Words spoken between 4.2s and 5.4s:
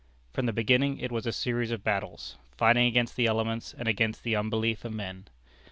the unbelief of men.